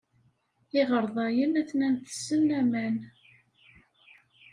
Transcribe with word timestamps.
Iɣerḍayen 0.79 1.53
atnan 1.61 1.95
tessen 2.05 2.45
aman. 2.59 2.97